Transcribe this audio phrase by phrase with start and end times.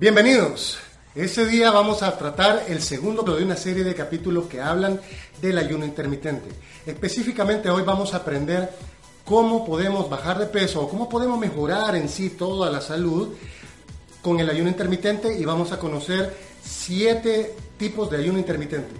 [0.00, 0.78] Bienvenidos.
[1.14, 4.98] Este día vamos a tratar el segundo de una serie de capítulos que hablan
[5.42, 6.48] del ayuno intermitente.
[6.86, 8.70] Específicamente hoy vamos a aprender
[9.26, 13.34] cómo podemos bajar de peso o cómo podemos mejorar en sí toda la salud
[14.22, 18.94] con el ayuno intermitente y vamos a conocer siete tipos de ayuno intermitente.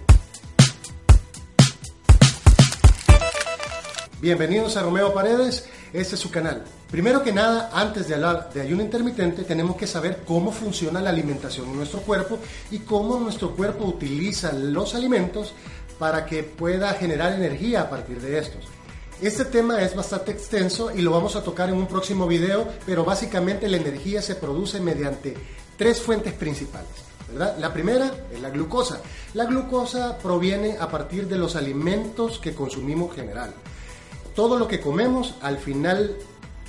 [4.21, 6.63] Bienvenidos a Romeo Paredes, este es su canal.
[6.89, 11.09] Primero que nada, antes de hablar de ayuno intermitente, tenemos que saber cómo funciona la
[11.09, 15.53] alimentación en nuestro cuerpo y cómo nuestro cuerpo utiliza los alimentos
[15.99, 18.65] para que pueda generar energía a partir de estos.
[19.21, 23.05] Este tema es bastante extenso y lo vamos a tocar en un próximo video, pero
[23.05, 25.35] básicamente la energía se produce mediante
[25.77, 26.89] tres fuentes principales.
[27.59, 28.99] La primera es la glucosa.
[29.35, 33.53] La glucosa proviene a partir de los alimentos que consumimos en general
[34.35, 36.15] todo lo que comemos al final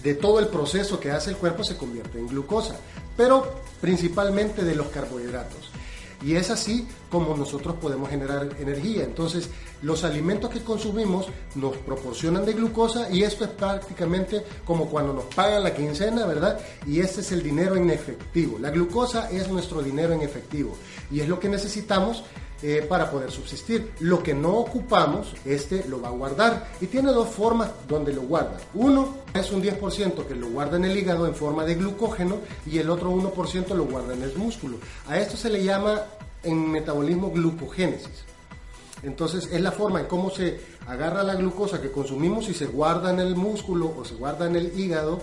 [0.02, 2.77] de todo el proceso que hace el cuerpo se convierte en glucosa,
[3.16, 5.71] pero principalmente de los carbohidratos.
[6.25, 9.02] Y es así como nosotros podemos generar energía.
[9.02, 9.51] Entonces,
[9.83, 15.24] los alimentos que consumimos nos proporcionan de glucosa y esto es prácticamente como cuando nos
[15.24, 16.60] pagan la quincena, ¿verdad?
[16.87, 18.59] Y este es el dinero en efectivo.
[18.60, 20.77] La glucosa es nuestro dinero en efectivo
[21.10, 22.23] y es lo que necesitamos
[22.63, 23.93] eh, para poder subsistir.
[24.01, 28.23] Lo que no ocupamos, este lo va a guardar y tiene dos formas donde lo
[28.23, 28.59] guarda.
[28.74, 32.79] Uno es un 10% que lo guarda en el hígado en forma de glucógeno y
[32.79, 34.77] el otro 1% lo guarda en el músculo.
[35.09, 36.02] A esto se le llama
[36.43, 38.24] en metabolismo glucogénesis.
[39.02, 43.10] Entonces es la forma en cómo se agarra la glucosa que consumimos y se guarda
[43.10, 45.21] en el músculo o se guarda en el hígado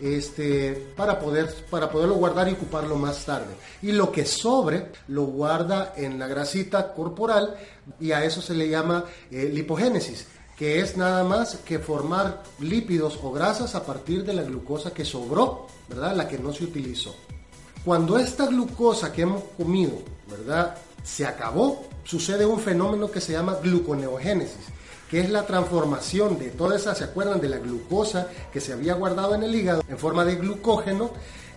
[0.00, 3.54] este, para, poder, para poderlo guardar y ocuparlo más tarde.
[3.82, 7.56] Y lo que sobre lo guarda en la grasita corporal
[8.00, 13.18] y a eso se le llama eh, lipogénesis, que es nada más que formar lípidos
[13.22, 16.16] o grasas a partir de la glucosa que sobró, ¿verdad?
[16.16, 17.14] La que no se utilizó.
[17.84, 19.94] Cuando esta glucosa que hemos comido,
[20.28, 20.76] ¿verdad?
[21.04, 24.77] Se acabó, sucede un fenómeno que se llama gluconeogénesis
[25.10, 28.94] que es la transformación de toda esa, ¿se acuerdan de la glucosa que se había
[28.94, 31.10] guardado en el hígado en forma de glucógeno?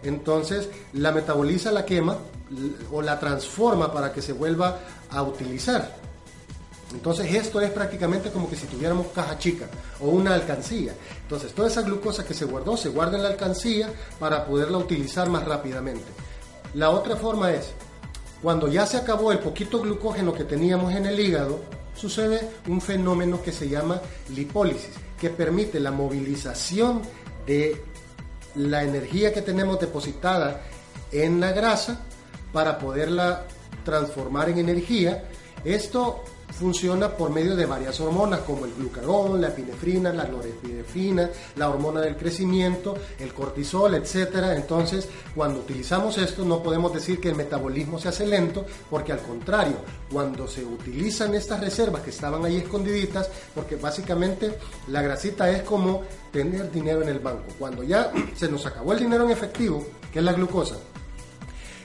[0.04, 2.18] Entonces la metaboliza, la quema
[2.92, 5.96] o la transforma para que se vuelva a utilizar.
[6.94, 9.68] Entonces esto es prácticamente como que si tuviéramos caja chica
[10.00, 10.94] o una alcancía.
[11.22, 13.90] Entonces toda esa glucosa que se guardó se guarda en la alcancía
[14.20, 16.06] para poderla utilizar más rápidamente.
[16.74, 17.72] La otra forma es,
[18.42, 21.60] cuando ya se acabó el poquito glucógeno que teníamos en el hígado,
[21.96, 24.02] sucede un fenómeno que se llama
[24.36, 27.02] lipólisis, que permite la movilización
[27.46, 27.82] de
[28.56, 30.62] la energía que tenemos depositada
[31.12, 32.02] en la grasa
[32.52, 33.46] para poderla
[33.84, 35.26] transformar en energía.
[35.64, 41.70] Esto funciona por medio de varias hormonas como el glucagón, la epinefrina, la norepinefrina, la
[41.70, 44.36] hormona del crecimiento, el cortisol, etc.
[44.56, 49.20] Entonces, cuando utilizamos esto no podemos decir que el metabolismo se hace lento, porque al
[49.20, 49.78] contrario,
[50.12, 54.58] cuando se utilizan estas reservas que estaban ahí escondiditas, porque básicamente
[54.88, 57.46] la grasita es como tener dinero en el banco.
[57.58, 60.76] Cuando ya se nos acabó el dinero en efectivo, que es la glucosa,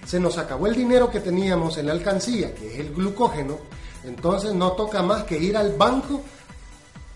[0.07, 3.59] se nos acabó el dinero que teníamos en la alcancía, que es el glucógeno,
[4.07, 6.23] entonces no toca más que ir al banco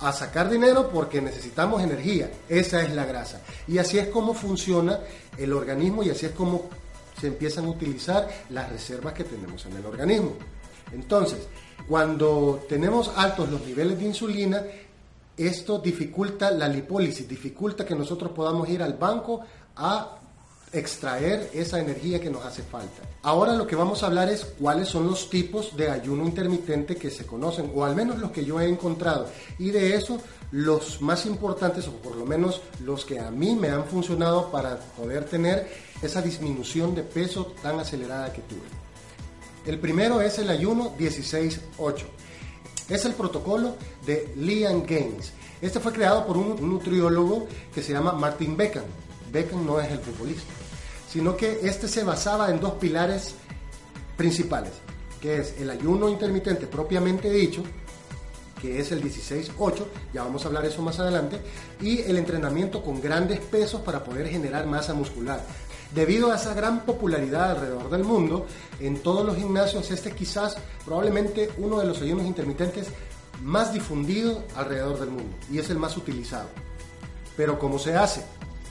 [0.00, 2.30] a sacar dinero porque necesitamos energía.
[2.48, 3.42] Esa es la grasa.
[3.68, 5.00] Y así es como funciona
[5.36, 6.68] el organismo y así es como
[7.20, 10.32] se empiezan a utilizar las reservas que tenemos en el organismo.
[10.92, 11.46] Entonces,
[11.86, 14.62] cuando tenemos altos los niveles de insulina,
[15.36, 19.40] esto dificulta la lipólisis, dificulta que nosotros podamos ir al banco
[19.76, 20.19] a
[20.72, 23.02] extraer esa energía que nos hace falta.
[23.22, 27.10] Ahora lo que vamos a hablar es cuáles son los tipos de ayuno intermitente que
[27.10, 29.26] se conocen, o al menos los que yo he encontrado.
[29.58, 30.20] Y de eso,
[30.52, 34.78] los más importantes, o por lo menos los que a mí me han funcionado para
[34.96, 35.68] poder tener
[36.02, 38.60] esa disminución de peso tan acelerada que tuve.
[39.66, 42.04] El primero es el ayuno 16-8.
[42.88, 43.76] Es el protocolo
[44.06, 45.32] de Liam Gaines.
[45.60, 48.84] Este fue creado por un nutriólogo que se llama Martin Beckham.
[49.30, 50.52] Beckham no es el futbolista
[51.10, 53.34] sino que este se basaba en dos pilares
[54.16, 54.72] principales,
[55.20, 57.64] que es el ayuno intermitente propiamente dicho,
[58.62, 61.40] que es el 16-8, ya vamos a hablar eso más adelante,
[61.80, 65.44] y el entrenamiento con grandes pesos para poder generar masa muscular.
[65.92, 68.46] Debido a esa gran popularidad alrededor del mundo,
[68.78, 72.86] en todos los gimnasios este quizás probablemente uno de los ayunos intermitentes
[73.42, 76.48] más difundido alrededor del mundo y es el más utilizado.
[77.36, 78.22] Pero ¿cómo se hace?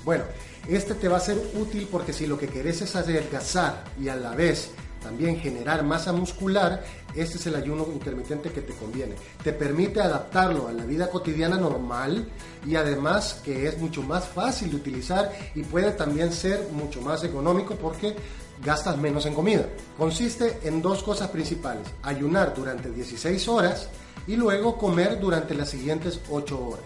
[0.06, 0.24] Bueno,
[0.68, 4.16] este te va a ser útil porque si lo que querés es adelgazar y a
[4.16, 4.72] la vez
[5.02, 6.84] también generar masa muscular,
[7.16, 9.16] este es el ayuno intermitente que te conviene.
[9.44, 12.28] Te permite adaptarlo a la vida cotidiana normal
[12.66, 17.24] y además que es mucho más fácil de utilizar y puede también ser mucho más
[17.24, 18.16] económico porque
[18.64, 19.66] gastas menos en comida.
[19.98, 23.88] Consiste en dos cosas principales, ayunar durante 16 horas
[24.28, 26.86] y luego comer durante las siguientes 8 horas.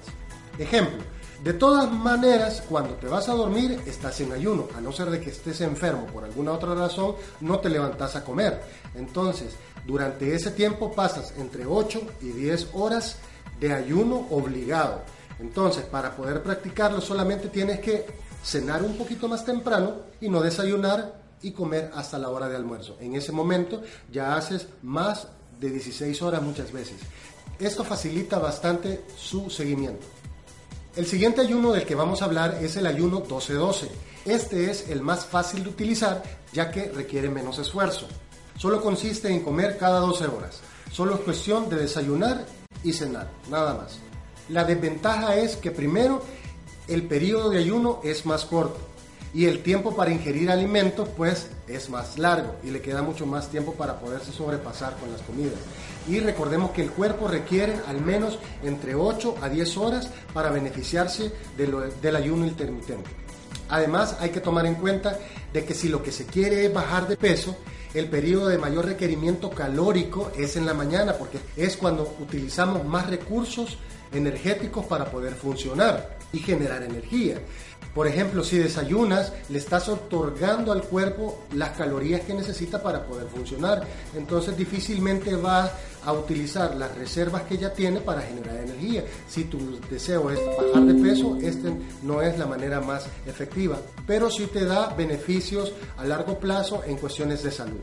[0.59, 1.03] Ejemplo,
[1.43, 5.19] de todas maneras, cuando te vas a dormir, estás en ayuno, a no ser de
[5.19, 8.61] que estés enfermo por alguna otra razón, no te levantas a comer.
[8.95, 9.53] Entonces,
[9.85, 13.17] durante ese tiempo pasas entre 8 y 10 horas
[13.59, 15.01] de ayuno obligado.
[15.37, 18.05] Entonces, para poder practicarlo solamente tienes que
[18.41, 22.95] cenar un poquito más temprano y no desayunar y comer hasta la hora de almuerzo.
[23.01, 25.27] En ese momento ya haces más
[25.59, 27.01] de 16 horas muchas veces.
[27.59, 30.22] Esto facilita bastante su seguimiento.
[30.95, 33.87] El siguiente ayuno del que vamos a hablar es el ayuno 12-12.
[34.25, 38.07] Este es el más fácil de utilizar ya que requiere menos esfuerzo.
[38.59, 40.61] Solo consiste en comer cada 12 horas.
[40.91, 42.45] Solo es cuestión de desayunar
[42.83, 43.97] y cenar, nada más.
[44.49, 46.21] La desventaja es que primero
[46.87, 48.92] el periodo de ayuno es más corto
[49.33, 53.49] y el tiempo para ingerir alimentos pues es más largo y le queda mucho más
[53.49, 55.55] tiempo para poderse sobrepasar con las comidas.
[56.07, 61.31] Y recordemos que el cuerpo requiere al menos entre 8 a 10 horas para beneficiarse
[61.57, 63.09] del ayuno intermitente.
[63.69, 65.17] Además hay que tomar en cuenta
[65.51, 67.55] de que si lo que se quiere es bajar de peso,
[67.93, 73.07] el periodo de mayor requerimiento calórico es en la mañana porque es cuando utilizamos más
[73.07, 73.77] recursos
[74.11, 77.37] energéticos para poder funcionar y generar energía.
[77.93, 83.27] Por ejemplo, si desayunas, le estás otorgando al cuerpo las calorías que necesita para poder
[83.27, 83.85] funcionar.
[84.15, 85.71] Entonces difícilmente va
[86.03, 89.03] a utilizar las reservas que ya tiene para generar energía.
[89.29, 91.71] Si tu deseo es bajar de peso, este
[92.01, 96.97] no es la manera más efectiva, pero sí te da beneficios a largo plazo en
[96.97, 97.79] cuestiones de salud.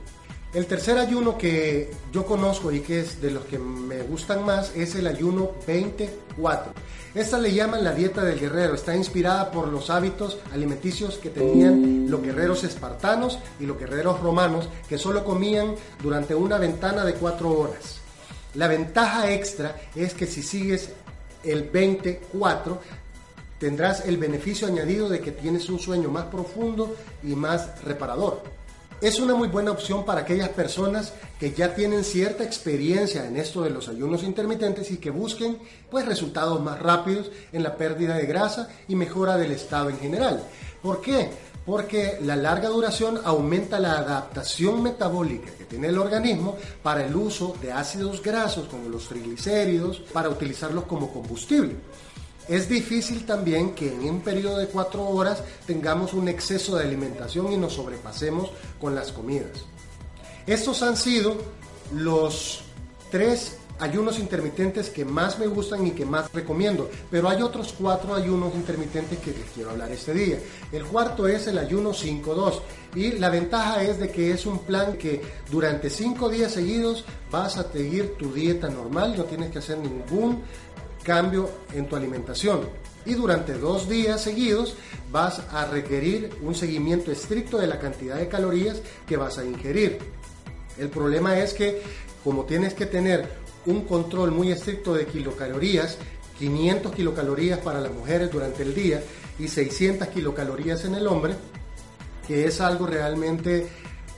[0.53, 4.75] El tercer ayuno que yo conozco y que es de los que me gustan más
[4.75, 6.73] es el ayuno 24.
[7.15, 8.75] Esta le llaman la dieta del guerrero.
[8.75, 14.69] Está inspirada por los hábitos alimenticios que tenían los guerreros espartanos y los guerreros romanos
[14.89, 17.99] que solo comían durante una ventana de cuatro horas.
[18.55, 20.91] La ventaja extra es que si sigues
[21.45, 22.81] el 24
[23.61, 28.43] tendrás el beneficio añadido de que tienes un sueño más profundo y más reparador.
[29.01, 33.63] Es una muy buena opción para aquellas personas que ya tienen cierta experiencia en esto
[33.63, 35.57] de los ayunos intermitentes y que busquen
[35.91, 40.43] pues resultados más rápidos en la pérdida de grasa y mejora del estado en general.
[40.83, 41.31] ¿Por qué?
[41.65, 47.57] Porque la larga duración aumenta la adaptación metabólica que tiene el organismo para el uso
[47.63, 51.75] de ácidos grasos como los triglicéridos para utilizarlos como combustible.
[52.51, 57.53] Es difícil también que en un periodo de cuatro horas tengamos un exceso de alimentación
[57.53, 58.51] y nos sobrepasemos
[58.81, 59.65] con las comidas.
[60.49, 61.37] Estos han sido
[61.95, 62.63] los
[63.09, 68.15] tres ayunos intermitentes que más me gustan y que más recomiendo, pero hay otros cuatro
[68.15, 70.39] ayunos intermitentes que les quiero hablar este día.
[70.73, 72.61] El cuarto es el ayuno 5-2
[72.95, 77.57] y la ventaja es de que es un plan que durante cinco días seguidos vas
[77.57, 80.43] a seguir tu dieta normal, no tienes que hacer ningún
[81.03, 82.69] cambio en tu alimentación.
[83.07, 84.77] Y durante dos días seguidos
[85.11, 89.99] vas a requerir un seguimiento estricto de la cantidad de calorías que vas a ingerir.
[90.79, 91.83] El problema es que
[92.23, 93.29] como tienes que tener
[93.67, 95.99] un control muy estricto de kilocalorías,
[96.39, 99.03] 500 kilocalorías para las mujeres durante el día
[99.39, 101.35] y 600 kilocalorías en el hombre,
[102.27, 103.69] que es algo realmente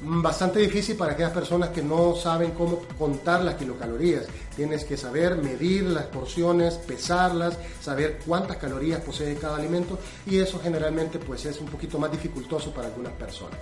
[0.04, 4.24] bastante difícil para aquellas personas que no saben cómo contar las kilocalorías.
[4.56, 10.60] Tienes que saber medir las porciones, pesarlas, saber cuántas calorías posee cada alimento y eso
[10.60, 13.58] generalmente pues es un poquito más dificultoso para algunas personas.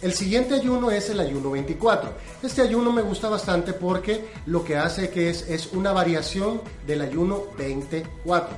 [0.00, 2.10] El siguiente ayuno es el ayuno 24.
[2.42, 7.02] Este ayuno me gusta bastante porque lo que hace que es, es una variación del
[7.02, 8.56] ayuno 24.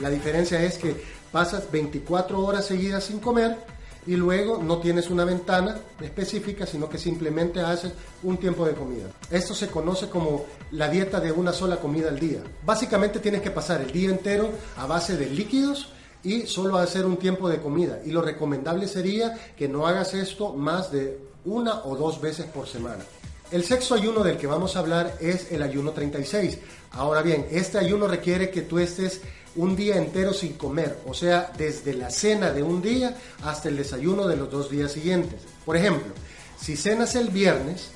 [0.00, 0.94] La diferencia es que
[1.32, 3.73] pasas 24 horas seguidas sin comer
[4.06, 7.92] y luego no tienes una ventana específica, sino que simplemente haces
[8.22, 9.08] un tiempo de comida.
[9.30, 12.40] Esto se conoce como la dieta de una sola comida al día.
[12.64, 15.88] Básicamente tienes que pasar el día entero a base de líquidos
[16.22, 18.00] y solo hacer un tiempo de comida.
[18.04, 22.66] Y lo recomendable sería que no hagas esto más de una o dos veces por
[22.66, 23.04] semana.
[23.50, 26.58] El sexto ayuno del que vamos a hablar es el ayuno 36.
[26.92, 29.20] Ahora bien, este ayuno requiere que tú estés
[29.56, 33.76] un día entero sin comer, o sea, desde la cena de un día hasta el
[33.76, 35.40] desayuno de los dos días siguientes.
[35.64, 36.12] Por ejemplo,
[36.60, 37.88] si cenas el viernes,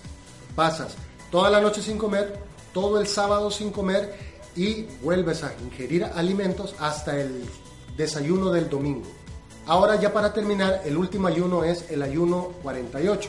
[0.54, 0.94] pasas
[1.30, 2.38] toda la noche sin comer,
[2.72, 4.14] todo el sábado sin comer
[4.54, 7.44] y vuelves a ingerir alimentos hasta el
[7.96, 9.06] desayuno del domingo.
[9.66, 13.28] Ahora ya para terminar, el último ayuno es el ayuno 48.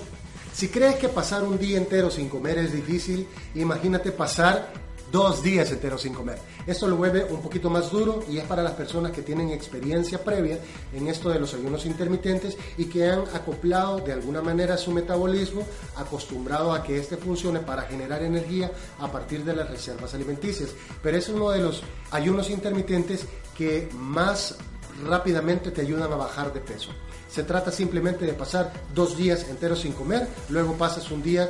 [0.53, 4.71] Si crees que pasar un día entero sin comer es difícil, imagínate pasar
[5.11, 6.39] dos días enteros sin comer.
[6.67, 10.23] Esto lo vuelve un poquito más duro y es para las personas que tienen experiencia
[10.23, 10.59] previa
[10.93, 15.65] en esto de los ayunos intermitentes y que han acoplado de alguna manera su metabolismo,
[15.95, 20.69] acostumbrado a que este funcione para generar energía a partir de las reservas alimenticias.
[21.01, 23.25] Pero es uno de los ayunos intermitentes
[23.57, 24.57] que más
[25.05, 26.91] rápidamente te ayudan a bajar de peso.
[27.29, 31.49] Se trata simplemente de pasar dos días enteros sin comer, luego pasas un día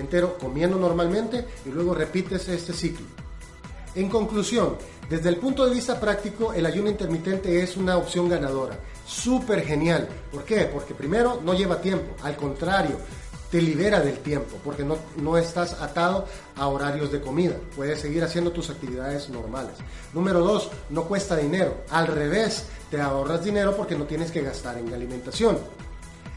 [0.00, 3.06] entero comiendo normalmente y luego repites este ciclo.
[3.94, 4.76] En conclusión,
[5.08, 8.78] desde el punto de vista práctico, el ayuno intermitente es una opción ganadora.
[9.06, 10.08] Súper genial.
[10.30, 10.64] ¿Por qué?
[10.66, 12.98] Porque primero no lleva tiempo, al contrario,
[13.50, 16.26] te libera del tiempo, porque no, no estás atado
[16.56, 17.56] a horarios de comida.
[17.74, 19.76] Puedes seguir haciendo tus actividades normales.
[20.12, 21.84] Número dos, no cuesta dinero.
[21.90, 25.58] Al revés, te ahorras dinero porque no tienes que gastar en alimentación.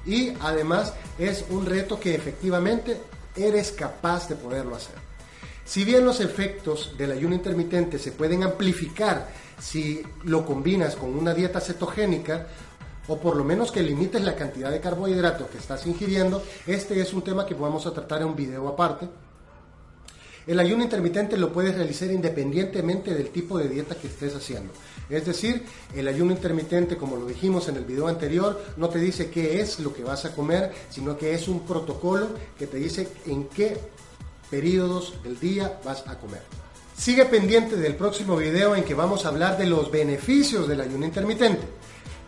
[0.06, 2.98] Y además es un reto que efectivamente
[3.36, 4.96] eres capaz de poderlo hacer.
[5.66, 9.28] Si bien los efectos del ayuno intermitente se pueden amplificar
[9.60, 12.48] si lo combinas con una dieta cetogénica,
[13.08, 17.14] o por lo menos que limites la cantidad de carbohidratos que estás ingiriendo, este es
[17.14, 19.08] un tema que vamos a tratar en un video aparte.
[20.50, 24.74] El ayuno intermitente lo puedes realizar independientemente del tipo de dieta que estés haciendo.
[25.08, 25.64] Es decir,
[25.96, 29.80] el ayuno intermitente, como lo dijimos en el video anterior, no te dice qué es
[29.80, 33.78] lo que vas a comer, sino que es un protocolo que te dice en qué
[34.50, 36.42] periodos del día vas a comer.
[36.98, 41.06] Sigue pendiente del próximo video en que vamos a hablar de los beneficios del ayuno
[41.06, 41.68] intermitente.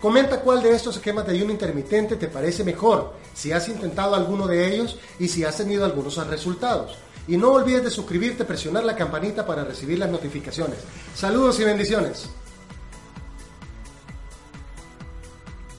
[0.02, 4.48] Comenta cuál de estos esquemas de ayuno intermitente te parece mejor, si has intentado alguno
[4.48, 6.98] de ellos y si has tenido algunos resultados.
[7.28, 10.80] Y no olvides de suscribirte, presionar la campanita para recibir las notificaciones.
[11.14, 12.28] Saludos y bendiciones.